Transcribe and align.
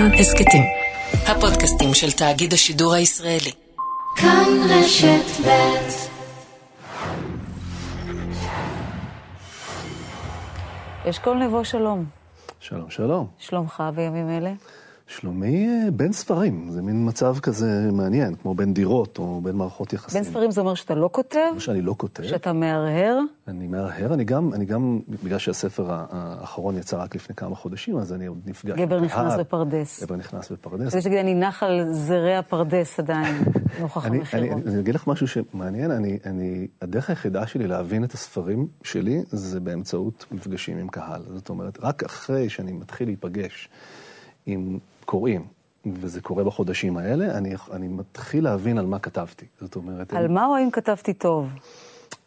כאן 0.00 0.14
הסכתים. 0.14 0.62
הפודקאסטים 1.26 1.94
של 1.94 2.12
תאגיד 2.12 2.52
השידור 2.52 2.94
הישראלי. 2.94 3.52
כאן 4.16 4.48
רשת 4.68 5.46
ב' 5.46 5.50
אשכול 11.10 11.36
נבו 11.36 11.64
שלום. 11.64 12.04
שלום, 12.60 12.90
שלום. 12.90 13.26
שלומך 13.38 13.82
בימים 13.94 14.30
אלה? 14.30 14.52
שלומי 15.10 15.68
אה, 15.68 15.90
בין 15.90 16.12
ספרים, 16.12 16.70
זה 16.70 16.82
מין 16.82 17.08
מצב 17.08 17.38
כזה 17.38 17.88
מעניין, 17.92 18.34
כמו 18.34 18.54
בין 18.54 18.74
דירות 18.74 19.18
או 19.18 19.40
בין 19.40 19.56
מערכות 19.56 19.92
יחסים. 19.92 20.22
בין 20.22 20.30
ספרים 20.30 20.50
זה 20.50 20.60
אומר 20.60 20.74
שאתה 20.74 20.94
לא 20.94 21.08
כותב? 21.12 21.38
כמו 21.50 21.60
שאני 21.60 21.82
לא 21.82 21.94
כותב. 21.98 22.22
שאתה 22.22 22.52
מהרהר? 22.52 23.18
אני 23.48 23.66
מהרהר, 23.66 24.14
אני 24.14 24.24
גם, 24.24 24.54
אני 24.54 24.64
גם, 24.64 25.00
בגלל 25.24 25.38
שהספר 25.38 25.86
האחרון 25.90 26.76
יצא 26.76 27.02
רק 27.02 27.14
לפני 27.14 27.36
כמה 27.36 27.56
חודשים, 27.56 27.96
אז 27.96 28.12
אני 28.12 28.26
עוד 28.26 28.38
נפגש. 28.46 28.78
גבר 28.78 29.00
נכנס 29.00 29.32
בפרדס. 29.38 30.02
גבר 30.02 30.16
נכנס 30.16 30.52
בפרדס. 30.52 30.92
זה 30.92 31.00
שתגיד, 31.00 31.18
אני 31.18 31.34
נח 31.34 31.62
על 31.62 31.92
זרי 31.92 32.36
הפרדס 32.36 32.98
עדיין, 32.98 33.42
נוכח. 33.80 34.06
אני, 34.06 34.52
אני 34.52 34.80
אגיד 34.80 34.94
לך 34.94 35.06
משהו 35.06 35.28
שמעניין, 35.28 35.90
אני, 35.90 36.18
אני, 36.26 36.66
הדרך 36.82 37.10
היחידה 37.10 37.46
שלי 37.46 37.66
להבין 37.66 38.04
את 38.04 38.12
הספרים 38.12 38.66
שלי 38.82 39.22
זה 39.30 39.60
באמצעות 39.60 40.26
מפגשים 40.32 40.78
עם 40.78 40.88
קהל. 40.88 41.22
זאת 41.34 41.48
אומרת, 41.48 41.78
רק 41.82 42.04
אחרי 42.04 42.48
שאני 42.48 42.72
מתחיל 42.72 43.08
להיפגש 43.08 43.68
עם 44.46 44.78
קוראים, 45.04 45.44
וזה 45.86 46.20
קורה 46.20 46.44
בחודשים 46.44 46.96
האלה, 46.96 47.38
אני, 47.38 47.54
אני 47.72 47.88
מתחיל 47.88 48.44
להבין 48.44 48.78
על 48.78 48.86
מה 48.86 48.98
כתבתי. 48.98 49.46
זאת 49.60 49.76
אומרת... 49.76 50.12
על 50.12 50.28
מה 50.28 50.46
או 50.46 50.56
האם 50.56 50.70
כתבתי 50.70 51.14
טוב? 51.14 51.52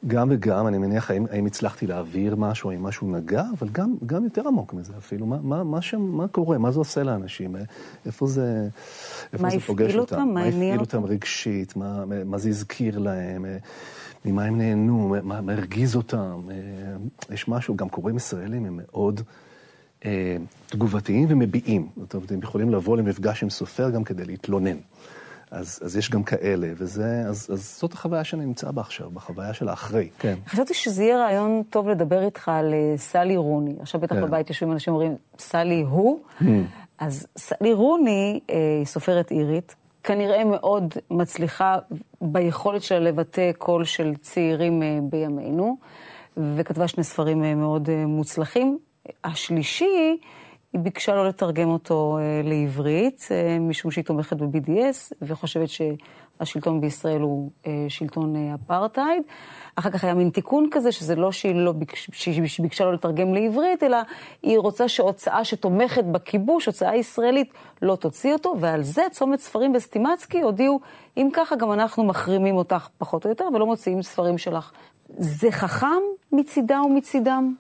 גם 0.08 0.28
וגם, 0.32 0.68
אני 0.68 0.78
מניח, 0.78 1.12
האם, 1.12 1.26
האם 1.32 1.46
הצלחתי 1.46 1.88
להעביר 1.88 2.36
משהו, 2.36 2.72
האם 2.72 2.84
משהו 2.84 3.12
נגע, 3.12 3.44
אבל 3.60 3.70
גם, 3.70 3.96
גם 4.06 4.24
יותר 4.24 4.48
עמוק 4.48 4.74
מזה 4.74 4.94
אפילו. 4.98 5.26
מה, 5.26 5.38
מה, 5.42 5.64
מה, 5.64 5.82
ש, 5.82 5.94
מה 5.94 6.28
קורה, 6.28 6.58
מה 6.58 6.72
זה 6.72 6.80
עושה 6.80 7.04
לאנשים, 7.04 7.56
איפה 8.06 8.28
זה, 8.28 8.68
איפה 9.34 9.50
זה 9.50 9.60
פוגש 9.60 9.96
אותם? 9.96 10.16
אותם? 10.16 10.34
מה 10.34 10.44
הפעיל 10.44 10.80
אותם 10.80 11.06
רגשית, 11.06 11.76
מה, 11.76 12.06
מה 12.26 12.38
זה 12.38 12.50
הזכיר 12.50 13.00
להם, 13.00 13.46
ממה 14.26 14.44
הם 14.44 14.58
נהנו, 14.58 15.16
מה, 15.24 15.42
מה 15.42 15.54
הרגיז 15.54 15.96
אותם. 15.96 16.42
יש 17.30 17.48
משהו, 17.48 17.76
גם 17.76 17.90
קוראים 17.90 18.18
ישראלים 18.18 18.66
הם 18.66 18.80
מאוד... 18.84 19.22
אה, 20.06 20.38
תגובתיים 20.68 21.26
ומביעים. 21.30 21.88
זאת 21.98 22.14
אומרת, 22.14 22.32
הם 22.32 22.40
יכולים 22.40 22.70
לבוא 22.70 22.98
למפגש 22.98 23.44
עם 23.44 23.50
סופר 23.50 23.90
גם 23.90 24.04
כדי 24.04 24.26
להתלונן. 24.26 24.78
אז, 25.52 25.80
אז 25.84 25.98
יש 25.98 26.10
גם 26.10 26.24
כאלה, 26.24 26.68
וזה, 26.78 27.24
אז, 27.28 27.50
אז 27.54 27.78
זאת 27.80 27.94
החוויה 27.94 28.24
שאני 28.24 28.46
נמצא 28.46 28.72
בה 28.72 28.82
עכשיו, 28.82 29.10
בחוויה 29.10 29.54
של 29.54 29.70
האחרי. 29.70 30.10
כן. 30.20 30.36
חשבתי 30.48 30.74
שזה 30.74 31.04
יהיה 31.04 31.18
רעיון 31.18 31.62
טוב 31.70 31.90
לדבר 31.90 32.26
איתך 32.26 32.50
על 32.50 32.74
אה, 32.74 32.98
סלי 32.98 33.38
רוני. 33.38 33.76
עכשיו 33.80 34.02
בטח 34.02 34.16
כן. 34.16 34.22
בבית 34.22 34.50
יושבים 34.50 34.72
אנשים 34.72 34.94
אומרים, 34.94 35.16
סלי 35.40 35.82
הוא? 35.82 36.20
Hmm. 36.40 36.44
אז 37.00 37.28
סלי 37.38 37.74
רוני 37.74 38.40
אה, 38.50 38.56
היא 38.78 38.86
סופרת 38.86 39.32
אירית, 39.32 39.76
כנראה 40.04 40.44
מאוד 40.44 40.94
מצליחה 41.12 41.78
ביכולת 42.22 42.84
שלה 42.84 43.00
לבטא 43.00 43.52
קול 43.58 43.86
של 43.86 44.14
צעירים 44.22 44.82
בימינו, 45.10 45.78
וכתבה 46.38 46.88
שני 46.88 47.04
ספרים 47.04 47.60
מאוד 47.60 47.90
מוצלחים. 48.06 48.78
השלישי, 49.24 50.18
היא 50.74 50.82
ביקשה 50.82 51.16
לא 51.16 51.28
לתרגם 51.28 51.70
אותו 51.70 52.18
אה, 52.18 52.42
לעברית, 52.44 53.28
אה, 53.32 53.60
משום 53.60 53.92
שהיא 53.92 54.06
תומכת 54.06 54.38
ב-BDS, 54.38 55.14
וחושבת 55.22 55.70
שהשלטון 55.70 56.82
בישראל 56.82 57.22
הוא 57.22 57.52
אה, 57.68 57.86
שלטון 57.90 58.36
אפרטהייד. 58.56 59.24
אחר 59.76 59.92
כך 59.92 60.04
היה 60.04 60.14
מין 60.14 60.30
תיקון 60.30 60.68
כזה, 60.72 60.92
שזה 60.92 61.16
לא 61.16 61.32
שהיא, 61.32 61.56
לא 61.56 61.72
ביקש, 61.72 62.10
שהיא 62.14 62.44
ביקשה 62.60 62.86
לא 62.86 62.94
לתרגם 62.94 63.34
לעברית, 63.34 63.84
אלא 63.84 63.98
היא 64.44 64.60
רוצה 64.60 64.88
שהוצאה 64.88 65.46
שתומכת 65.46 66.04
בכיבוש, 66.04 66.66
הוצאה 66.66 66.96
ישראלית, 66.96 67.54
לא 67.82 67.96
תוציא 67.96 68.34
אותו, 68.34 68.56
ועל 68.60 68.84
זה 68.84 69.04
צומת 69.12 69.40
ספרים 69.40 69.76
וסטימצקי 69.76 70.42
הודיעו, 70.42 70.80
אם 71.18 71.30
ככה 71.34 71.56
גם 71.56 71.72
אנחנו 71.72 72.04
מחרימים 72.04 72.56
אותך 72.56 72.88
פחות 72.98 73.26
או 73.26 73.30
יותר, 73.30 73.46
ולא 73.54 73.66
מוציאים 73.66 74.02
ספרים 74.02 74.38
שלך. 74.38 74.72
זה 75.18 75.52
חכם 75.52 76.02
מצידה 76.32 76.82
ומצידם? 76.82 77.56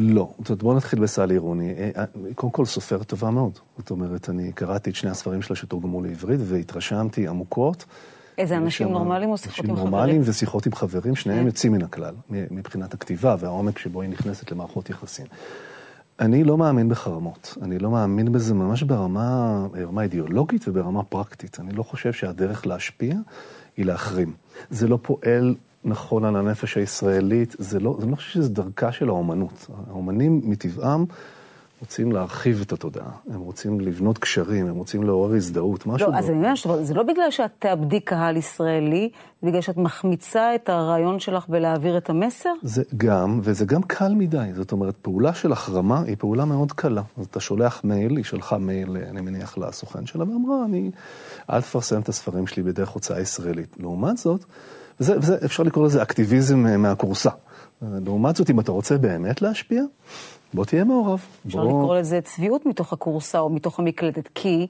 לא. 0.00 0.34
זאת 0.38 0.48
אומרת, 0.48 0.62
בואו 0.62 0.76
נתחיל 0.76 1.00
בסלי 1.00 1.38
רוני. 1.38 1.74
קודם 2.34 2.52
כל, 2.52 2.64
סופרת 2.64 3.06
טובה 3.06 3.30
מאוד. 3.30 3.58
זאת 3.78 3.90
אומרת, 3.90 4.30
אני 4.30 4.52
קראתי 4.52 4.90
את 4.90 4.94
שני 4.94 5.10
הספרים 5.10 5.42
שלה 5.42 5.56
שתורגמו 5.56 6.02
לעברית, 6.02 6.40
והתרשמתי 6.44 7.28
עמוקות. 7.28 7.84
איזה 8.38 8.56
אנשים 8.56 8.88
נורמליים 8.88 9.30
או 9.30 9.38
שיחות 9.38 9.58
עם 9.58 9.64
חברים? 9.64 9.76
אנשים 9.76 9.90
נורמליים 9.90 10.22
ושיחות 10.24 10.66
עם 10.66 10.74
חברים, 10.74 11.14
שניהם 11.14 11.46
יוצאים 11.46 11.72
מן 11.72 11.82
הכלל, 11.82 12.14
מבחינת 12.30 12.94
הכתיבה 12.94 13.36
והעומק 13.38 13.78
שבו 13.78 14.02
היא 14.02 14.10
נכנסת 14.10 14.52
למערכות 14.52 14.90
יחסים. 14.90 15.26
אני 16.20 16.44
לא 16.44 16.58
מאמין 16.58 16.88
בחרמות. 16.88 17.56
אני 17.62 17.78
לא 17.78 17.90
מאמין 17.90 18.32
בזה 18.32 18.54
ממש 18.54 18.82
ברמה, 18.82 19.66
ברמה 19.72 20.02
אידיאולוגית 20.02 20.68
וברמה 20.68 21.02
פרקטית. 21.02 21.60
אני 21.60 21.72
לא 21.72 21.82
חושב 21.82 22.12
שהדרך 22.12 22.66
להשפיע 22.66 23.14
היא 23.76 23.86
להחרים. 23.86 24.32
זה 24.70 24.88
לא 24.88 24.98
פועל 25.02 25.54
נכון 25.84 26.24
על 26.24 26.36
הנפש 26.36 26.76
הישראלית, 26.76 27.56
זה 27.58 27.80
לא, 27.80 27.98
אני 28.02 28.10
לא 28.10 28.16
חושב 28.16 28.30
שזה 28.30 28.48
דרכה 28.48 28.92
של 28.92 29.08
האומנות. 29.08 29.66
האומנים 29.88 30.40
מטבעם 30.44 31.04
רוצים 31.82 32.12
להרחיב 32.12 32.60
את 32.66 32.72
התודעה, 32.72 33.10
הם 33.30 33.40
רוצים 33.40 33.80
לבנות 33.80 34.18
קשרים, 34.18 34.66
הם 34.66 34.74
רוצים 34.74 35.02
לעורר 35.02 35.34
הזדהות, 35.34 35.86
משהו... 35.86 36.12
לא, 36.12 36.16
אז 36.16 36.30
אני 36.30 36.36
אומרת, 36.36 36.86
זה 36.86 36.94
לא 36.94 37.02
בגלל 37.02 37.30
שאת 37.30 37.50
תאבדי 37.58 38.00
קהל 38.00 38.36
ישראלי, 38.36 39.10
זה 39.42 39.48
בגלל 39.48 39.60
שאת 39.60 39.76
מחמיצה 39.76 40.54
את 40.54 40.68
הרעיון 40.68 41.20
שלך 41.20 41.48
בלהעביר 41.48 41.96
את 41.96 42.10
המסר? 42.10 42.50
זה 42.62 42.82
גם, 42.96 43.40
וזה 43.42 43.64
גם 43.64 43.82
קל 43.82 44.14
מדי. 44.14 44.50
זאת 44.54 44.72
אומרת, 44.72 44.94
פעולה 45.02 45.34
של 45.34 45.52
החרמה 45.52 46.02
היא 46.02 46.16
פעולה 46.18 46.44
מאוד 46.44 46.72
קלה. 46.72 47.02
אז 47.18 47.26
אתה 47.26 47.40
שולח 47.40 47.80
מייל, 47.84 48.16
היא 48.16 48.24
שלחה 48.24 48.58
מייל, 48.58 48.96
אני 48.96 49.20
מניח, 49.20 49.58
לסוכן 49.58 50.06
שלה, 50.06 50.24
ואמרה, 50.24 50.64
אני, 50.64 50.90
אל 51.50 51.60
תפרסם 51.60 52.00
את 52.00 52.08
הספרים 52.08 52.46
שלי 52.46 52.62
בדרך 52.62 52.88
הוצאה 52.88 53.20
ישראלית. 53.20 53.76
לעומת 53.80 54.16
זאת, 54.16 54.44
וזה, 55.00 55.18
וזה, 55.18 55.36
אפשר 55.44 55.62
לקרוא 55.62 55.86
לזה 55.86 56.02
אקטיביזם 56.02 56.66
אה, 56.66 56.76
מהכורסה. 56.76 57.30
לעומת 57.82 58.36
זאת, 58.36 58.50
אם 58.50 58.60
אתה 58.60 58.72
רוצה 58.72 58.98
באמת 58.98 59.42
להשפיע, 59.42 59.82
בוא 60.54 60.64
תהיה 60.64 60.84
מעורב. 60.84 61.26
אפשר 61.46 61.58
בוא... 61.58 61.68
לקרוא 61.68 61.96
לזה 61.96 62.20
צביעות 62.20 62.66
מתוך 62.66 62.92
הכורסה 62.92 63.38
או 63.38 63.50
מתוך 63.50 63.78
המקלטת, 63.78 64.28
כי 64.34 64.66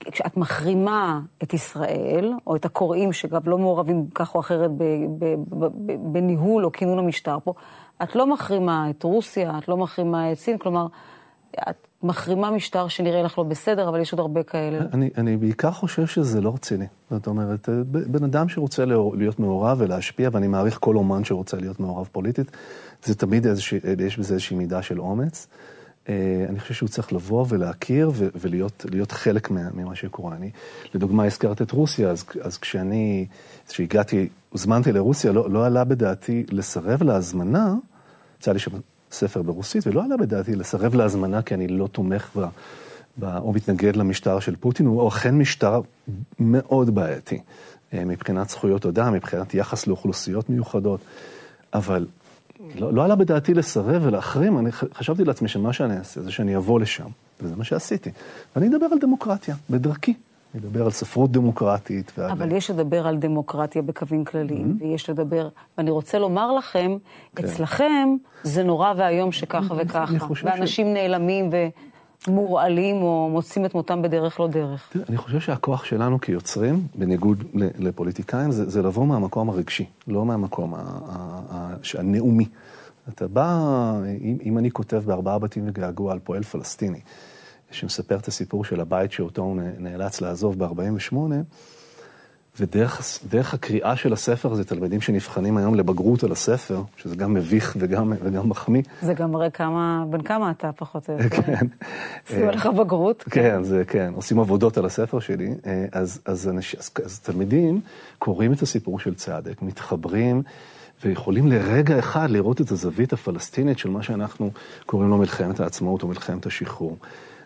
כשאת 0.00 0.36
מחרימה 0.36 1.20
את 1.42 1.54
ישראל, 1.54 2.32
או 2.46 2.56
את 2.56 2.64
הקוראים, 2.64 3.12
שאגב 3.12 3.48
לא 3.48 3.58
מעורבים 3.58 4.06
כך 4.14 4.34
או 4.34 4.40
אחרת 4.40 4.70
בניהול 6.12 6.64
או 6.64 6.72
כינון 6.72 6.98
המשטר 6.98 7.38
פה, 7.44 7.54
את 8.02 8.16
לא 8.16 8.26
מחרימה 8.26 8.90
את 8.90 9.02
רוסיה, 9.02 9.58
את 9.58 9.68
לא 9.68 9.76
מחרימה 9.76 10.32
את 10.32 10.38
סין, 10.38 10.58
כלומר, 10.58 10.86
את 11.70 11.86
מחרימה 12.02 12.50
משטר 12.50 12.88
שנראה 12.88 13.22
לך 13.22 13.38
לא 13.38 13.44
בסדר, 13.44 13.88
אבל 13.88 14.00
יש 14.00 14.12
עוד 14.12 14.20
הרבה 14.20 14.42
כאלה. 14.42 14.78
אני, 14.92 15.10
אני 15.16 15.36
בעיקר 15.36 15.70
חושב 15.70 16.06
שזה 16.06 16.40
לא 16.40 16.54
רציני. 16.54 16.86
זאת 17.10 17.26
אומרת, 17.26 17.68
בן 17.86 18.24
אדם 18.24 18.48
שרוצה 18.48 18.84
להיות 19.14 19.40
מעורב 19.40 19.76
ולהשפיע, 19.80 20.30
ואני 20.32 20.46
מעריך 20.46 20.78
כל 20.80 20.96
אומן 20.96 21.24
שרוצה 21.24 21.56
להיות 21.56 21.80
מעורב 21.80 22.08
פוליטית, 22.12 22.50
זה 23.04 23.14
תמיד 23.14 23.46
איזושה, 23.46 23.76
יש 24.06 24.18
בזה 24.18 24.34
איזושהי 24.34 24.56
מידה 24.56 24.82
של 24.82 25.00
אומץ. 25.00 25.46
אה, 26.08 26.46
אני 26.48 26.60
חושב 26.60 26.74
שהוא 26.74 26.88
צריך 26.88 27.12
לבוא 27.12 27.46
ולהכיר 27.48 28.10
ולהיות 28.16 29.12
חלק 29.12 29.50
ממה 29.50 29.94
שקורה. 29.94 30.36
אני, 30.36 30.50
לדוגמה, 30.94 31.24
הזכרת 31.24 31.62
את 31.62 31.70
רוסיה, 31.70 32.10
אז, 32.10 32.24
אז 32.40 32.58
כשאני, 32.58 33.26
כשהגעתי, 33.68 34.28
הוזמנתי 34.50 34.92
לרוסיה, 34.92 35.32
לא, 35.32 35.50
לא 35.50 35.66
עלה 35.66 35.84
בדעתי 35.84 36.44
לסרב 36.50 37.02
להזמנה, 37.02 37.74
יצא 38.38 38.52
לי 38.52 38.58
שם 38.58 38.70
ספר 39.12 39.42
ברוסית, 39.42 39.86
ולא 39.86 40.04
עלה 40.04 40.16
בדעתי 40.16 40.54
לסרב 40.54 40.94
להזמנה 40.94 41.42
כי 41.42 41.54
אני 41.54 41.68
לא 41.68 41.86
תומך 41.86 42.30
בה, 42.34 42.48
בה, 43.16 43.38
או 43.38 43.52
מתנגד 43.52 43.96
למשטר 43.96 44.40
של 44.40 44.56
פוטין, 44.56 44.86
הוא 44.86 45.08
אכן 45.08 45.38
משטר 45.38 45.80
מאוד 46.38 46.94
בעייתי 46.94 47.40
אה, 47.94 48.04
מבחינת 48.04 48.48
זכויות 48.50 48.86
אדם, 48.86 49.12
מבחינת 49.12 49.54
יחס 49.54 49.86
לאוכלוסיות 49.86 50.50
מיוחדות, 50.50 51.00
אבל 51.74 52.06
לא, 52.74 52.92
לא 52.92 53.04
עלה 53.04 53.16
בדעתי 53.16 53.54
לסרב 53.54 54.02
ולהחרים, 54.06 54.58
אני 54.58 54.72
חשבתי 54.72 55.24
לעצמי 55.24 55.48
שמה 55.48 55.72
שאני 55.72 55.98
אעשה 55.98 56.22
זה 56.22 56.30
שאני 56.30 56.56
אבוא 56.56 56.80
לשם, 56.80 57.08
וזה 57.40 57.56
מה 57.56 57.64
שעשיתי. 57.64 58.10
ואני 58.56 58.68
אדבר 58.68 58.86
על 58.92 58.98
דמוקרטיה, 58.98 59.54
בדרכי. 59.70 60.14
לדבר 60.54 60.84
על 60.84 60.90
ספרות 60.90 61.32
דמוקרטית. 61.32 62.12
ועל... 62.18 62.30
אבל 62.30 62.52
יש 62.52 62.70
לדבר 62.70 63.06
על 63.06 63.16
דמוקרטיה 63.16 63.82
בקווים 63.82 64.24
כלליים, 64.24 64.76
mm-hmm. 64.80 64.84
ויש 64.84 65.10
לדבר, 65.10 65.48
ואני 65.78 65.90
רוצה 65.90 66.18
לומר 66.18 66.52
לכם, 66.52 66.96
כן. 67.36 67.44
אצלכם 67.44 68.16
זה 68.42 68.62
נורא 68.62 68.92
ואיום 68.96 69.32
שככה 69.32 69.74
וככה, 69.78 70.14
ואנשים 70.44 70.86
ש... 70.86 70.90
נעלמים 70.94 71.50
ומורעלים 72.28 72.96
או 73.02 73.28
מוצאים 73.32 73.64
את 73.64 73.74
מותם 73.74 74.02
בדרך 74.02 74.40
לא 74.40 74.48
דרך. 74.48 74.88
תראה, 74.92 75.04
אני 75.08 75.16
חושב 75.16 75.40
שהכוח 75.40 75.84
שלנו 75.84 76.20
כיוצרים, 76.20 76.86
בניגוד 76.94 77.44
לפוליטיקאים, 77.78 78.50
זה, 78.50 78.70
זה 78.70 78.82
לבוא 78.82 79.06
מהמקום 79.06 79.50
הרגשי, 79.50 79.84
לא 80.08 80.24
מהמקום 80.24 80.74
הנאומי. 81.94 82.46
אתה 83.08 83.28
בא, 83.28 83.58
אם, 84.20 84.36
אם 84.44 84.58
אני 84.58 84.70
כותב 84.70 85.02
בארבעה 85.06 85.38
בתים 85.38 85.64
וגעגוע 85.66 86.12
על 86.12 86.18
פועל 86.18 86.42
פלסטיני, 86.42 87.00
שמספר 87.72 88.16
את 88.16 88.28
הסיפור 88.28 88.64
של 88.64 88.80
הבית 88.80 89.12
שאותו 89.12 89.42
הוא 89.42 89.60
נאלץ 89.78 90.20
לעזוב 90.20 90.64
ב-48, 90.64 91.16
ודרך 92.60 93.54
הקריאה 93.54 93.96
של 93.96 94.12
הספר 94.12 94.52
הזה, 94.52 94.64
תלמידים 94.64 95.00
שנבחנים 95.00 95.56
היום 95.56 95.74
לבגרות 95.74 96.24
על 96.24 96.32
הספר, 96.32 96.82
שזה 96.96 97.16
גם 97.16 97.34
מביך 97.34 97.76
וגם, 97.78 98.12
וגם 98.22 98.48
מחמיא. 98.48 98.82
זה 99.02 99.14
גם 99.14 99.32
מראה 99.32 99.50
כמה, 99.50 100.04
בן 100.10 100.22
כמה 100.22 100.50
אתה 100.50 100.70
פחות 100.76 101.08
או 101.08 101.14
יותר. 101.14 101.42
כן. 101.42 101.66
עשו 102.28 102.46
לך 102.46 102.66
בגרות. 102.66 103.22
כן, 103.30 103.62
זה 103.62 103.84
כן, 103.84 104.12
עושים 104.16 104.40
עבודות 104.40 104.78
על 104.78 104.86
הספר 104.86 105.20
שלי. 105.20 105.54
אז, 105.92 106.20
אז, 106.24 106.48
אנש, 106.48 106.74
אז, 106.74 106.90
אז 107.04 107.20
תלמידים 107.20 107.80
קוראים 108.18 108.52
את 108.52 108.62
הסיפור 108.62 109.00
של 109.00 109.14
צדק, 109.14 109.62
מתחברים. 109.62 110.42
ויכולים 111.04 111.46
לרגע 111.46 111.98
אחד 111.98 112.30
לראות 112.30 112.60
את 112.60 112.70
הזווית 112.70 113.12
הפלסטינית 113.12 113.78
של 113.78 113.90
מה 113.90 114.02
שאנחנו 114.02 114.50
קוראים 114.86 115.10
לו 115.10 115.18
מלחמת 115.18 115.60
העצמאות 115.60 116.02
או 116.02 116.08
מלחמת 116.08 116.46
השחרור. 116.46 116.96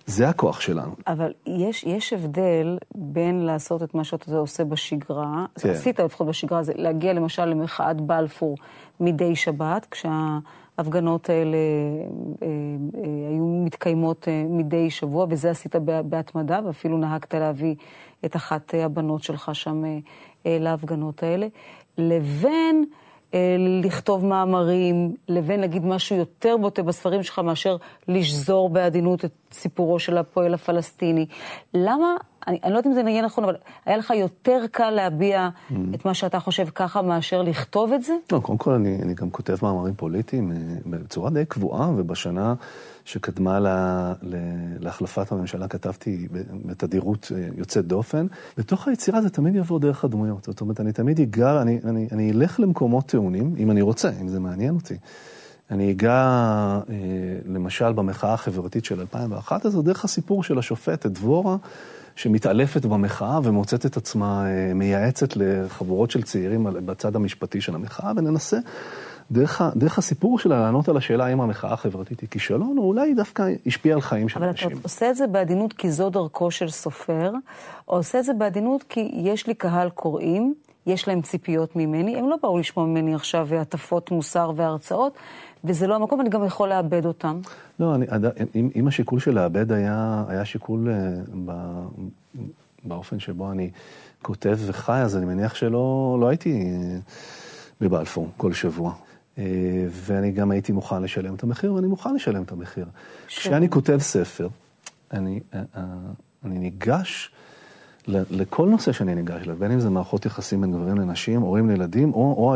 זה 0.07 0.29
הכוח 0.29 0.61
שלנו. 0.61 0.95
אבל 1.07 1.33
יש, 1.47 1.85
יש 1.85 2.13
הבדל 2.13 2.79
בין 2.95 3.41
לעשות 3.41 3.83
את 3.83 3.95
מה 3.95 4.05
שאתה 4.05 4.37
עושה 4.37 4.65
בשגרה, 4.65 5.47
כן. 5.61 5.71
עשית 5.71 6.01
לפחות 6.01 6.27
בשגרה, 6.27 6.63
זה 6.63 6.73
להגיע 6.77 7.13
למשל 7.13 7.45
למחאת 7.45 8.01
בלפור 8.01 8.57
מדי 9.01 9.37
שבת, 9.37 9.87
כשההפגנות 9.91 11.31
האלה 11.31 11.57
אה, 11.57 12.47
אה, 12.47 13.29
היו 13.31 13.47
מתקיימות 13.65 14.29
אה, 14.29 14.45
מדי 14.49 14.91
שבוע, 14.91 15.27
וזה 15.31 15.51
עשית 15.51 15.77
בהתמדה, 16.05 16.61
ואפילו 16.67 16.99
נהגת 16.99 17.35
להביא 17.35 17.75
את 18.25 18.37
אחת 18.37 18.75
הבנות 18.75 19.23
שלך 19.23 19.51
שם 19.55 19.83
להפגנות 20.47 21.23
האלה, 21.23 21.47
לבין... 21.99 22.85
אה, 23.37 23.57
לכתוב 23.83 24.25
מאמרים, 24.25 25.15
לבין 25.29 25.61
להגיד 25.61 25.85
משהו 25.85 26.17
יותר 26.17 26.57
בוטה 26.57 26.83
בספרים 26.83 27.23
שלך 27.23 27.39
מאשר 27.39 27.77
לשזור 28.09 28.71
בעדינות 28.71 29.25
את 29.25 29.33
סיפורו 29.53 29.99
של 29.99 30.19
הפועל 30.19 30.55
הפלסטיני. 30.55 31.27
למה, 31.75 32.17
אני, 32.47 32.59
אני 32.65 32.73
לא 32.73 32.79
יודעת 32.79 32.87
אם 32.87 32.95
זה 32.95 33.03
נהיה 33.03 33.23
נכון, 33.23 33.45
אבל 33.45 33.57
היה 33.87 33.97
לך 33.97 34.11
יותר 34.11 34.65
קל 34.71 34.91
להביע 34.91 35.49
mm. 35.71 35.75
את 35.95 36.05
מה 36.05 36.15
שאתה 36.15 36.41
חושב 36.41 36.67
ככה 36.75 37.03
מאשר 37.03 37.43
לכתוב 37.43 37.93
את 37.93 38.03
זה? 38.03 38.13
לא, 38.33 38.39
קודם 38.39 38.59
כל 38.59 38.73
אני, 38.73 38.99
אני 39.03 39.15
גם 39.15 39.31
כותב 39.31 39.57
מאמרים 39.63 39.95
פוליטיים 39.95 40.53
אה, 40.53 40.57
בצורה 40.87 41.31
די 41.31 41.45
קבועה, 41.45 41.91
ובשנה... 41.97 42.55
שקדמה 43.07 43.61
לה, 43.61 44.13
לה, 44.23 44.39
להחלפת 44.81 45.33
הממשלה, 45.33 45.69
כתבתי 45.69 46.29
בתדירות 46.65 47.33
אה, 47.35 47.49
יוצאת 47.57 47.87
דופן. 47.87 48.27
בתוך 48.59 48.89
היצירה 48.89 49.23
זה 49.23 49.31
תמיד 49.31 49.55
יבוא 49.55 49.79
דרך 49.79 50.05
הדמויות. 50.05 50.45
זאת 50.45 50.61
אומרת, 50.61 50.81
אני 50.81 50.93
תמיד 50.93 51.21
אגע, 51.21 51.63
אני, 51.63 51.81
אני, 51.85 52.09
אני 52.13 52.33
אלך 52.33 52.61
למקומות 52.61 53.07
טעונים, 53.07 53.55
אם 53.59 53.71
אני 53.71 53.83
רוצה, 53.83 54.11
אם 54.21 54.29
זה 54.29 54.41
מעניין 54.41 54.75
אותי. 54.75 54.97
אני 55.71 55.91
אגע, 55.91 56.13
אה, 56.13 56.95
למשל, 57.45 57.93
במחאה 57.93 58.35
החברתית 58.35 58.85
של 58.85 59.01
2001, 59.01 59.67
אז 59.67 59.77
דרך 59.77 60.05
הסיפור 60.05 60.43
של 60.43 60.59
השופטת 60.59 61.07
דבורה, 61.07 61.57
שמתעלפת 62.17 62.87
במחאה 62.87 63.41
ומוצאת 63.43 63.87
את 63.87 63.97
עצמה 63.97 64.47
אה, 64.47 64.75
מייעצת 64.75 65.37
לחבורות 65.37 66.11
של 66.11 66.23
צעירים 66.23 66.67
בצד 66.87 67.17
המשפטי 67.17 67.61
של 67.61 67.75
המחאה, 67.75 68.13
וננסה 68.17 68.59
דרך, 69.31 69.63
דרך 69.77 69.99
הסיפור 69.99 70.39
שלה 70.39 70.61
לענות 70.61 70.89
על 70.89 70.97
השאלה 70.97 71.27
האם 71.27 71.41
המחאה 71.41 71.73
החברתית 71.73 72.21
היא 72.21 72.29
כישלון, 72.29 72.79
או 72.79 72.83
אולי 72.83 73.15
דווקא 73.15 73.49
השפיעה 73.67 73.95
על 73.95 74.01
חיים 74.01 74.29
של 74.29 74.45
אנשים. 74.45 74.69
אבל 74.69 74.77
אתה 74.79 74.85
עושה 74.85 75.11
את 75.11 75.17
זה 75.17 75.27
בעדינות 75.27 75.73
כי 75.73 75.91
זו 75.91 76.11
דרכו 76.11 76.51
של 76.51 76.69
סופר, 76.69 77.33
או 77.89 77.97
עושה 77.97 78.19
את 78.19 78.25
זה 78.25 78.33
בעדינות 78.35 78.83
כי 78.89 79.11
יש 79.15 79.47
לי 79.47 79.55
קהל 79.55 79.91
קוראים, 79.91 80.55
יש 80.87 81.09
להם 81.09 81.23
ציפיות 81.23 81.77
ממני, 81.77 82.17
הם 82.17 82.29
לא 82.29 82.37
באו 82.43 82.59
לשמוע 82.59 82.87
ממני 82.87 83.15
עכשיו 83.15 83.55
הטפות 83.55 84.11
מוסר 84.11 84.53
והרצאות, 84.57 85.13
וזה 85.67 85.87
לא 85.87 85.95
המקום, 85.95 86.21
אני 86.21 86.29
גם 86.29 86.45
יכול 86.45 86.69
לאבד 86.69 87.07
אותם. 87.07 87.41
לא, 87.81 87.95
אני, 87.95 88.07
אם, 88.55 88.71
אם 88.77 88.89
השיקול 88.89 89.21
של 89.21 89.35
לאבד 89.35 89.73
היה, 89.73 90.25
היה 90.29 90.45
שיקול 90.45 90.89
uh, 90.89 91.31
ב, 91.45 91.53
באופן 92.85 93.19
שבו 93.19 93.51
אני 93.53 93.71
כותב 94.23 94.59
וחי, 94.67 95.01
אז 95.01 95.17
אני 95.17 95.25
מניח 95.25 95.55
שלא 95.55 96.17
לא 96.21 96.29
הייתי... 96.29 96.63
uh, 96.63 97.11
בבלפור 97.81 98.29
כל 98.37 98.53
שבוע. 98.53 98.95
אה, 99.39 99.45
ואני 99.91 100.31
גם 100.31 100.51
הייתי 100.51 100.73
מוכן 100.73 101.03
לשלם 101.03 101.35
את 101.35 101.43
המחיר, 101.43 101.73
ואני 101.75 101.87
מוכן 101.87 102.15
לשלם 102.15 102.43
את 102.43 102.53
המחיר. 102.53 102.87
כשאני 103.27 103.69
כותב 103.69 103.99
ספר, 104.01 104.49
אני, 105.13 105.41
אה, 105.55 105.63
אה, 105.77 105.83
אני 106.45 106.59
ניגש 106.59 107.31
לכל 108.09 108.69
נושא 108.69 108.93
שאני 108.93 109.15
ניגש 109.15 109.43
אליו, 109.43 109.57
בין 109.57 109.73
אם 109.73 109.81
זה 109.81 109.91
מערכות 109.91 110.27
יחסים 110.27 110.61
בין 110.61 110.73
גברים 110.73 110.97
לנשים, 110.97 111.41
הורים 111.41 111.71
לילדים, 111.71 112.13
או, 112.13 112.19
או 112.19 112.55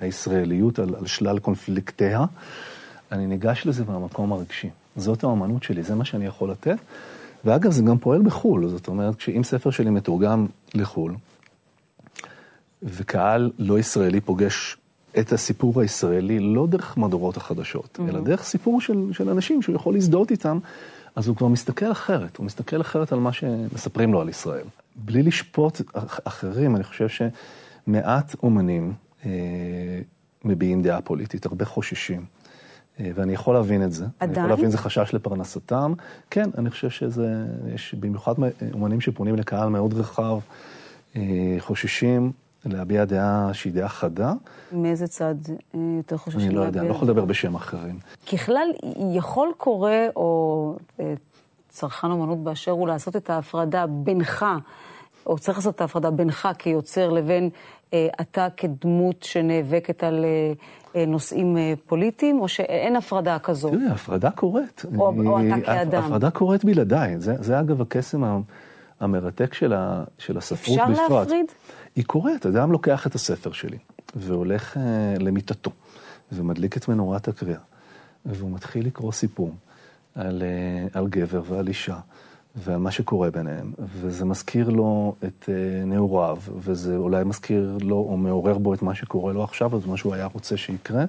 הישראליות 0.00 0.78
על, 0.78 0.94
על 0.94 1.06
שלל 1.06 1.38
קונפליקטיה, 1.38 2.24
אני 3.12 3.26
ניגש 3.26 3.66
לזה 3.66 3.84
מהמקום 3.84 4.32
הרגשי. 4.32 4.70
זאת 4.96 5.24
האמנות 5.24 5.62
שלי, 5.62 5.82
זה 5.82 5.94
מה 5.94 6.04
שאני 6.04 6.26
יכול 6.26 6.50
לתת. 6.50 6.76
ואגב, 7.44 7.70
זה 7.70 7.82
גם 7.82 7.98
פועל 7.98 8.22
בחו"ל, 8.22 8.68
זאת 8.68 8.88
אומרת, 8.88 9.20
שאם 9.20 9.44
ספר 9.44 9.70
שלי 9.70 9.90
מתורגם 9.90 10.46
לחו"ל, 10.74 11.14
וקהל 12.82 13.50
לא 13.58 13.78
ישראלי 13.78 14.20
פוגש 14.20 14.76
את 15.20 15.32
הסיפור 15.32 15.80
הישראלי 15.80 16.40
לא 16.40 16.66
דרך 16.66 16.98
מהדורות 16.98 17.36
החדשות, 17.36 17.98
mm-hmm. 17.98 18.10
אלא 18.10 18.20
דרך 18.20 18.42
סיפור 18.42 18.80
של, 18.80 19.08
של 19.12 19.28
אנשים 19.28 19.62
שהוא 19.62 19.76
יכול 19.76 19.94
להזדהות 19.94 20.30
איתם, 20.30 20.58
אז 21.16 21.28
הוא 21.28 21.36
כבר 21.36 21.48
מסתכל 21.48 21.92
אחרת, 21.92 22.36
הוא 22.36 22.46
מסתכל 22.46 22.80
אחרת 22.80 23.12
על 23.12 23.18
מה 23.18 23.32
שמספרים 23.32 24.12
לו 24.12 24.20
על 24.20 24.28
ישראל. 24.28 24.64
בלי 24.96 25.22
לשפוט 25.22 25.80
אחרים, 26.24 26.76
אני 26.76 26.84
חושב 26.84 27.06
שמעט 27.08 28.34
אומנים 28.42 28.92
אה, 29.26 29.30
מביעים 30.44 30.82
דעה 30.82 31.00
פוליטית, 31.00 31.46
הרבה 31.46 31.64
חוששים. 31.64 32.24
אה, 33.00 33.10
ואני 33.14 33.32
יכול 33.32 33.54
להבין 33.54 33.82
את 33.82 33.92
זה. 33.92 34.04
עדיין? 34.04 34.30
אני 34.30 34.38
יכול 34.38 34.50
להבין, 34.50 34.70
זה 34.70 34.78
חשש 34.78 35.14
לפרנסתם. 35.14 35.92
כן, 36.30 36.50
אני 36.58 36.70
חושב 36.70 36.90
שזה, 36.90 37.46
יש 37.74 37.94
במיוחד 37.94 38.34
אומנים 38.72 39.00
שפונים 39.00 39.36
לקהל 39.36 39.68
מאוד 39.68 39.94
רחב, 39.94 40.38
אה, 41.16 41.22
חוששים 41.58 42.32
להביע 42.72 43.04
דעה 43.04 43.50
שהיא 43.52 43.72
דעה 43.72 43.88
חדה. 43.88 44.32
מאיזה 44.72 45.06
צד 45.06 45.34
אה, 45.74 45.80
יותר 45.96 46.16
חוששים 46.16 46.40
להביע? 46.40 46.50
אני 46.50 46.56
לא 46.56 46.66
יודע, 46.66 46.80
אני 46.80 46.88
לא 46.88 46.94
יכול 46.94 47.08
לדבר 47.08 47.24
בשם 47.24 47.54
אחרים. 47.54 47.98
ככלל, 48.32 48.68
יכול 49.14 49.48
קורא, 49.56 49.90
או 50.16 50.76
אה, 51.00 51.14
צרכן 51.68 52.10
אומנות 52.10 52.38
באשר 52.44 52.70
הוא, 52.70 52.88
לעשות 52.88 53.16
את 53.16 53.30
ההפרדה 53.30 53.86
בינך, 53.86 54.46
או 55.26 55.38
צריך 55.38 55.58
לעשות 55.58 55.74
את 55.74 55.80
ההפרדה 55.80 56.10
בינך 56.10 56.48
כיוצר 56.58 57.10
לבין 57.10 57.50
אה, 57.94 58.08
אתה 58.20 58.48
כדמות 58.56 59.22
שנאבקת 59.22 60.04
על 60.04 60.24
אה, 60.96 61.06
נושאים 61.06 61.56
אה, 61.56 61.74
פוליטיים, 61.86 62.40
או 62.40 62.48
שאין 62.48 62.96
הפרדה 62.96 63.38
כזו? 63.38 63.70
תראי, 63.70 63.86
הפרדה 63.86 64.30
קורית. 64.30 64.84
או, 64.98 65.10
אני, 65.10 65.28
או 65.28 65.38
אתה 65.38 65.66
כאדם. 65.66 66.04
הפרדה 66.04 66.30
קורית 66.30 66.64
בלעדיי. 66.64 67.20
זה, 67.20 67.34
זה 67.40 67.60
אגב 67.60 67.80
הקסם 67.82 68.40
המרתק 69.00 69.54
של, 69.54 69.72
ה, 69.72 70.04
של 70.18 70.38
הספרות 70.38 70.78
אפשר 70.78 70.92
בפרט. 70.92 71.00
אפשר 71.00 71.14
להפריד? 71.18 71.46
היא 71.96 72.04
קורית, 72.04 72.46
אדם 72.46 72.72
לוקח 72.72 73.06
את 73.06 73.14
הספר 73.14 73.52
שלי 73.52 73.78
והולך 74.14 74.76
uh, 74.76 74.80
למיטתו 75.22 75.70
ומדליק 76.32 76.76
את 76.76 76.88
מנורת 76.88 77.28
הקריאה, 77.28 77.60
והוא 78.26 78.50
מתחיל 78.50 78.86
לקרוא 78.86 79.12
סיפור 79.12 79.54
על, 80.14 80.42
uh, 80.42 80.98
על 80.98 81.08
גבר 81.08 81.42
ועל 81.46 81.68
אישה 81.68 81.96
ועל 82.56 82.78
מה 82.78 82.90
שקורה 82.90 83.30
ביניהם, 83.30 83.72
וזה 83.78 84.24
מזכיר 84.24 84.68
לו 84.68 85.14
את 85.24 85.44
uh, 85.44 85.86
נעוריו, 85.86 86.38
וזה 86.56 86.96
אולי 86.96 87.24
מזכיר 87.24 87.78
לו 87.80 87.96
או 87.96 88.16
מעורר 88.16 88.58
בו 88.58 88.74
את 88.74 88.82
מה 88.82 88.94
שקורה 88.94 89.32
לו 89.32 89.44
עכשיו, 89.44 89.76
אז 89.76 89.86
מה 89.86 89.96
שהוא 89.96 90.14
היה 90.14 90.26
רוצה 90.26 90.56
שיקרה. 90.56 91.04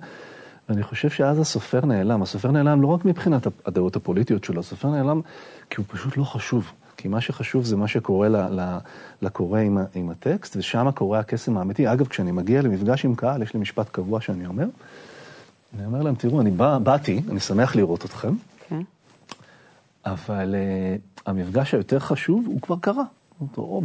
ואני 0.69 0.83
חושב 0.83 1.09
שאז 1.09 1.39
הסופר 1.39 1.85
נעלם. 1.85 2.21
הסופר 2.21 2.51
נעלם 2.51 2.81
לא 2.81 2.87
רק 2.87 3.05
מבחינת 3.05 3.47
הדעות 3.65 3.95
הפוליטיות 3.95 4.43
שלו, 4.43 4.59
הסופר 4.59 4.89
נעלם 4.89 5.21
כי 5.69 5.75
הוא 5.77 5.85
פשוט 5.89 6.17
לא 6.17 6.23
חשוב. 6.23 6.71
כי 6.97 7.07
מה 7.07 7.21
שחשוב 7.21 7.65
זה 7.65 7.75
מה 7.75 7.87
שקורה 7.87 8.27
לקורא 9.21 9.59
עם, 9.59 9.77
עם 9.95 10.09
הטקסט, 10.09 10.55
ושם 10.55 10.91
קורה 10.91 11.19
הקסם 11.19 11.57
האמיתי. 11.57 11.93
אגב, 11.93 12.07
כשאני 12.07 12.31
מגיע 12.31 12.61
למפגש 12.61 13.05
עם 13.05 13.15
קהל, 13.15 13.41
יש 13.41 13.53
לי 13.53 13.59
משפט 13.59 13.89
קבוע 13.89 14.21
שאני 14.21 14.45
אומר. 14.45 14.65
אני 15.77 15.85
אומר 15.85 16.01
להם, 16.01 16.15
תראו, 16.15 16.41
אני 16.41 16.51
בא, 16.51 16.77
באתי, 16.77 17.21
אני 17.29 17.39
שמח 17.39 17.75
לראות 17.75 18.05
אתכם, 18.05 18.33
okay. 18.33 18.69
כן. 18.69 18.81
אבל 20.05 20.55
uh, 20.55 21.21
המפגש 21.25 21.73
היותר 21.73 21.99
חשוב, 21.99 22.45
הוא 22.47 22.61
כבר 22.61 22.75
קרה. 22.81 23.03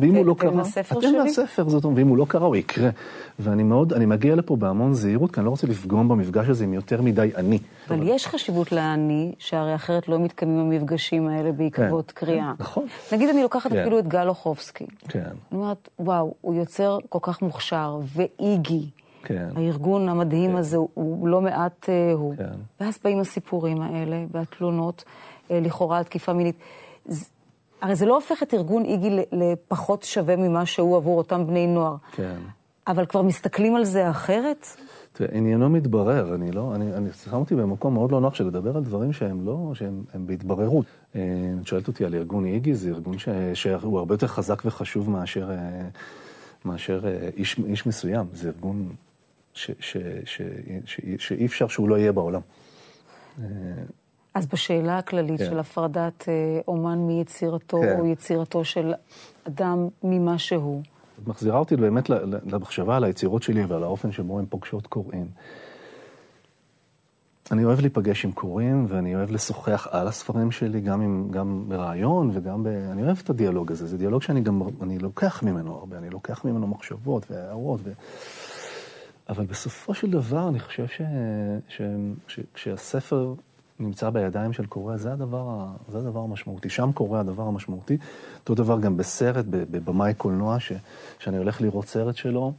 ואם 0.01 0.15
הוא 0.15 0.27
לא 0.27 0.61
הספר 0.61 0.99
אתם 0.99 1.13
מהספר, 1.25 1.69
זאת 1.69 1.85
אומרת, 1.85 1.99
ואם 1.99 2.09
הוא 2.09 2.17
לא 2.17 2.27
קרה, 2.29 2.47
הוא 2.47 2.57
יקרה. 2.57 2.91
ואני 3.39 3.63
מאוד, 3.63 3.93
אני 3.93 4.07
מגיע 4.07 4.35
לפה 4.35 4.57
בהמון 4.57 4.95
זהירות, 4.95 5.31
כי 5.33 5.41
אני 5.41 5.45
לא 5.45 5.51
רוצה 5.51 5.67
לפגום 5.67 6.09
במפגש 6.09 6.49
הזה 6.49 6.65
עם 6.65 6.75
יותר 6.75 7.03
מדי 7.03 7.31
אני. 7.37 7.59
אבל 7.89 8.09
יש 8.09 8.27
חשיבות 8.27 8.73
לאני, 8.73 9.33
שהרי 9.39 9.75
אחרת 9.75 10.09
לא 10.09 10.19
מתקיימים 10.19 10.59
המפגשים 10.59 11.29
האלה 11.29 11.53
בעקבות 11.53 12.13
כן, 12.13 12.27
קריאה. 12.27 12.53
כן, 12.59 12.63
נכון. 12.63 12.87
נגיד 13.13 13.29
אני 13.29 13.43
לוקחת 13.43 13.71
כן. 13.71 13.79
אפילו 13.79 13.99
את 13.99 14.09
גל 14.09 14.29
אוחובסקי. 14.29 14.87
כן. 15.09 15.21
אני 15.21 15.61
אומרת, 15.61 15.89
וואו, 15.99 16.35
הוא 16.41 16.55
יוצר 16.55 16.99
כל 17.09 17.19
כך 17.23 17.43
מוכשר, 17.43 17.99
ואיגי. 18.05 18.91
כן. 19.25 19.49
הארגון 19.57 20.09
המדהים 20.09 20.51
כן. 20.51 20.57
הזה 20.57 20.77
הוא 20.77 21.29
לא 21.29 21.41
מעט 21.41 21.89
אה, 21.89 22.13
הוא. 22.13 22.35
כן. 22.37 22.45
ואז 22.81 22.99
באים 23.05 23.21
הסיפורים 23.21 23.83
האלה, 23.83 24.25
והתלונות, 24.33 25.05
אה, 25.51 25.61
לכאורה 25.61 25.99
על 25.99 26.05
תקיפה 26.05 26.33
מינית. 26.33 26.57
הרי 27.83 27.97
זה 27.97 28.07
לא 28.07 28.15
הופך 28.15 28.43
את 28.43 28.55
ארגון 28.55 28.85
איגי 28.85 29.11
לפחות 29.33 30.03
שווה 30.03 30.37
ממה 30.37 30.67
שהוא 30.67 30.97
עבור 30.97 31.19
אותם 31.19 31.47
בני 31.47 31.67
נוער. 31.67 31.97
כן. 32.13 32.37
אבל 32.87 33.07
כבר 33.07 33.23
מסתכלים 33.23 33.77
על 33.77 33.85
זה 33.85 34.11
אחרת? 34.11 34.67
תראה, 35.13 35.31
עניינו 35.33 35.71
מתברר, 35.71 36.35
אני 36.35 36.53
לא, 36.53 36.75
אני, 36.75 36.95
אני 36.95 37.13
שם 37.13 37.35
אותי 37.37 37.55
במקום 37.55 37.95
מאוד 37.95 38.13
לא 38.13 38.21
נוח 38.21 38.35
של 38.35 38.47
לדבר 38.47 38.77
על 38.77 38.85
דברים 38.85 39.13
שהם 39.13 39.47
לא, 39.47 39.71
שהם 39.75 40.05
בהתבררות. 40.15 40.87
אה, 41.15 41.21
את 41.61 41.67
שואלת 41.67 41.89
אותי 41.89 42.05
על 42.05 42.15
ארגון 42.15 42.47
איגי, 42.47 42.75
זה 42.75 42.89
ארגון 42.89 43.19
ש, 43.19 43.29
שהוא 43.55 43.99
הרבה 43.99 44.15
יותר 44.15 44.27
חזק 44.27 44.63
וחשוב 44.65 45.11
מאשר, 45.11 45.51
אה, 45.51 45.89
מאשר 46.65 47.07
אה, 47.07 47.29
איש, 47.37 47.61
איש 47.67 47.87
מסוים. 47.87 48.27
זה 48.33 48.49
ארגון 48.49 48.89
ש, 49.55 49.71
ש, 49.81 49.97
ש, 50.25 50.43
ש, 50.85 51.01
שאי 51.19 51.47
אפשר 51.47 51.69
שהוא 51.69 51.89
לא 51.89 51.99
יהיה 51.99 52.13
בעולם. 52.13 52.41
אז 54.35 54.47
בשאלה 54.47 54.99
הכללית 54.99 55.39
כן. 55.39 55.47
של 55.51 55.59
הפרדת 55.59 56.29
אה, 56.29 56.61
אומן 56.69 56.99
מיצירתו, 56.99 57.81
כן. 57.81 57.99
או 57.99 58.07
יצירתו 58.07 58.65
של 58.65 58.93
אדם 59.49 59.89
ממה 60.03 60.39
שהוא, 60.39 60.83
את 61.23 61.29
מחזירה 61.29 61.59
אותי 61.59 61.77
באמת 61.77 62.11
למחשבה 62.53 62.97
על 62.97 63.05
היצירות 63.05 63.43
שלי 63.43 63.65
ועל 63.65 63.83
האופן 63.83 64.13
שבו 64.13 64.39
הן 64.39 64.47
פוגשות 64.49 64.87
קוראים. 64.87 65.27
אני 67.51 67.65
אוהב 67.65 67.81
להיפגש 67.81 68.25
עם 68.25 68.33
קוראים, 68.33 68.87
ואני 68.89 69.15
אוהב 69.15 69.31
לשוחח 69.31 69.89
על 69.91 70.09
הספרים 70.09 70.51
שלי, 70.51 70.81
גם, 70.81 71.01
עם, 71.01 71.29
גם 71.31 71.65
ברעיון 71.69 72.31
וגם 72.33 72.63
ב... 72.63 72.67
אני 72.67 73.03
אוהב 73.03 73.21
את 73.25 73.31
הדיאלוג 73.31 73.73
הזה. 73.73 73.87
זה 73.87 73.99
דיאלוג 73.99 74.23
שאני 74.23 74.41
גם, 74.41 74.63
אני 74.83 74.99
לוקח 74.99 75.43
ממנו 75.43 75.75
הרבה, 75.75 75.99
אני 75.99 76.11
לוקח 76.11 76.45
ממנו 76.45 76.67
מחשבות 76.67 77.31
והערות. 77.31 77.81
ו... 77.85 77.93
אבל 79.29 79.47
בסופו 79.47 79.95
של 79.95 80.11
דבר, 80.11 80.49
אני 80.49 80.61
חושב 80.61 80.87
ש... 80.87 81.03
ש... 81.69 81.83
ש... 82.29 82.41
כשהספר 82.55 83.35
נמצא 83.83 84.11
בידיים 84.11 84.53
של 84.53 84.67
קורא, 84.67 84.97
זה 84.97 85.13
הדבר. 85.13 85.67
זה 85.89 85.99
הדבר 85.99 86.21
המשמעותי. 86.21 86.69
שם 86.69 86.91
קורה 86.95 87.21
הדבר 87.21 87.43
המשמעותי. 87.43 87.97
אותו 88.41 88.55
דבר 88.55 88.81
גם 88.81 88.97
בסרט, 88.97 89.45
בבמאי 89.49 90.15
קולנוע, 90.15 90.61
ש... 90.61 90.73
שאני 91.19 91.37
הולך 91.37 91.61
לראות 91.61 91.87
סרט 91.87 92.17
שלו. 92.17 92.53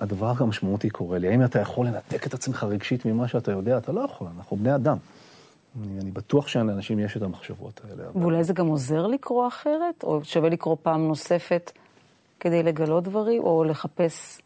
הדבר 0.00 0.32
המשמעותי 0.38 0.90
קורה 0.90 1.18
לי. 1.18 1.28
האם 1.28 1.44
אתה 1.44 1.60
יכול 1.60 1.86
לנתק 1.86 2.26
את 2.26 2.34
עצמך 2.34 2.64
רגשית 2.64 3.06
ממה 3.06 3.28
שאתה 3.28 3.52
יודע? 3.52 3.78
אתה 3.78 3.92
לא 3.92 4.00
יכול, 4.00 4.28
אנחנו 4.36 4.56
בני 4.56 4.74
אדם. 4.74 4.96
אני, 5.82 6.00
אני 6.00 6.10
בטוח 6.10 6.48
שלאנשים 6.48 6.98
יש 6.98 7.16
את 7.16 7.22
המחשבות 7.22 7.80
האלה. 7.84 8.02
אבל... 8.08 8.22
ואולי 8.22 8.44
זה 8.44 8.52
גם 8.52 8.66
עוזר 8.66 9.06
לקרוא 9.06 9.48
אחרת, 9.48 10.02
או 10.02 10.24
שווה 10.24 10.48
לקרוא 10.48 10.76
פעם 10.82 11.08
נוספת 11.08 11.72
כדי 12.40 12.62
לגלות 12.62 13.04
דברים, 13.04 13.42
או 13.42 13.64
לחפש, 13.64 14.40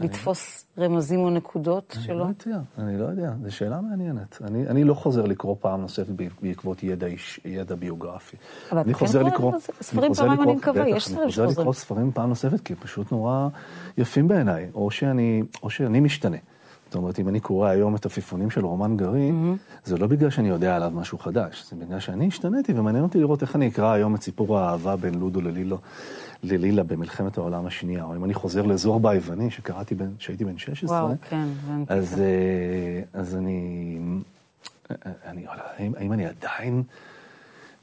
לתפוס 0.00 0.64
רמזים 0.78 1.20
או 1.20 1.30
נקודות 1.30 1.94
אני 1.96 2.04
שלא? 2.04 2.16
לא 2.18 2.24
יודע, 2.24 2.60
אני 2.78 2.98
לא 2.98 3.04
יודע, 3.04 3.32
זו 3.44 3.56
שאלה 3.56 3.80
מעניינת. 3.80 4.38
אני, 4.44 4.66
אני 4.66 4.84
לא 4.84 4.94
חוזר 4.94 5.24
לקרוא 5.24 5.56
פעם 5.60 5.80
נוספת 5.80 6.12
בעקבות 6.42 6.82
ידע, 6.82 7.06
איש, 7.06 7.40
ידע 7.44 7.74
ביוגרפי. 7.74 8.36
אבל 8.72 8.78
אני 8.78 8.92
אתה 8.92 8.98
כן 8.98 9.30
קורא 9.30 9.58
ספרים 9.80 10.04
אני 10.04 10.08
חוזר 10.08 10.22
פעמיים, 10.22 10.42
אני 10.42 10.52
מקווה, 10.52 10.88
יש 10.88 11.04
ספרים 11.04 11.22
אני 11.22 11.30
חוזר 11.30 11.42
שחוזרים. 11.42 11.60
לקרוא 11.60 11.72
ספרים 11.72 12.12
פעם 12.12 12.28
נוספת, 12.28 12.60
כי 12.60 12.72
הם 12.72 12.78
פשוט 12.82 13.12
נורא 13.12 13.48
יפים 13.98 14.28
בעיניי, 14.28 14.70
או 14.74 14.90
שאני, 14.90 15.42
או 15.62 15.70
שאני 15.70 16.00
משתנה. 16.00 16.36
זאת 16.88 16.94
אומרת, 16.94 17.18
אם 17.18 17.28
אני 17.28 17.40
קורא 17.40 17.68
היום 17.68 17.96
את 17.96 18.06
עפיפונים 18.06 18.50
של 18.50 18.64
רומן 18.64 18.96
גרי, 18.96 19.32
זה 19.84 19.98
לא 19.98 20.06
בגלל 20.06 20.30
שאני 20.30 20.48
יודע 20.48 20.76
עליו 20.76 20.90
משהו 20.94 21.18
חדש, 21.18 21.64
זה 21.70 21.76
בגלל 21.76 22.00
שאני 22.00 22.28
השתניתי, 22.28 22.72
ומעניין 22.72 23.04
אותי 23.04 23.18
לראות 23.18 23.42
איך 23.42 23.56
אני 23.56 23.68
אקרא 23.68 23.92
היום 23.92 24.14
את 24.14 24.22
סיפור 24.22 24.58
האהבה 24.58 24.96
בין 24.96 25.14
לודו 25.14 25.40
ללילו, 25.40 25.78
ללילה 26.42 26.82
במלחמת 26.82 27.38
העולם 27.38 27.66
השנייה, 27.66 28.04
או 28.04 28.16
אם 28.16 28.24
אני 28.24 28.34
חוזר 28.34 28.62
לזורבה 28.62 29.10
היווני, 29.10 29.50
שקראתי 29.50 29.94
כשהייתי 30.18 30.44
בן 30.44 30.58
16, 30.58 31.04
וואו, 31.04 31.14
כן. 31.28 31.46
אז, 31.88 32.20
אה, 32.20 33.20
אז 33.20 33.36
אני, 33.36 33.98
אני, 35.26 35.44
האם, 35.48 35.92
האם 35.96 36.12
אני 36.12 36.26
עדיין 36.26 36.82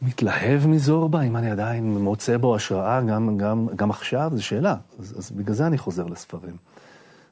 מתלהב 0.02 0.68
מזורבה? 0.68 1.22
האם 1.22 1.38
אני 1.38 1.52
עדיין 1.52 1.98
מוצא 1.98 2.38
בו 2.38 2.56
השראה 2.56 3.02
גם, 3.02 3.38
גם, 3.38 3.68
גם 3.76 3.90
עכשיו? 3.90 4.32
זו 4.36 4.46
שאלה. 4.46 4.76
אז, 5.00 5.16
אז 5.18 5.32
בגלל 5.32 5.56
זה 5.56 5.68
אני 5.68 5.78
חוזר 5.78 6.06
לספרים, 6.06 6.56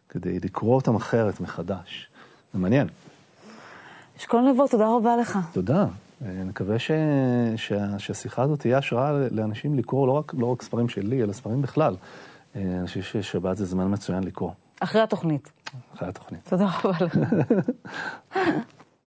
כדי 0.10 0.40
לקרוא 0.40 0.76
אותם 0.76 0.96
אחרת, 0.96 1.40
מחדש. 1.40 2.08
זה 2.54 2.60
מעניין. 2.60 2.88
אשכול 4.18 4.42
נבו, 4.42 4.68
תודה 4.68 4.88
רבה 4.88 5.18
לך. 5.18 5.40
תודה. 5.54 5.86
אה, 6.26 6.44
נקווה 6.46 6.80
ש, 6.80 6.92
שה, 7.56 8.00
שהשיחה 8.00 8.42
הזאת 8.42 8.60
תהיה 8.60 8.78
השראה 8.78 9.28
לאנשים 9.32 9.78
לקרוא 9.78 10.08
לא 10.08 10.12
רק, 10.12 10.34
לא 10.38 10.46
רק 10.46 10.62
ספרים 10.62 10.90
שלי, 10.90 11.24
אלא 11.24 11.34
ספרים 11.34 11.62
בכלל. 11.62 11.96
אה, 12.56 12.62
אני 12.62 12.88
חושב 12.88 13.02
ששבת 13.02 13.58
זה 13.58 13.66
זמן 13.66 13.94
מצוין 13.94 14.24
לקרוא, 14.24 14.52
אחרי 14.80 15.02
התוכנית. 15.02 15.52
אחרי 15.96 16.08
התוכנית. 16.08 16.50
תודה 16.50 16.68
רבה 16.84 16.98
לך. 17.06 17.18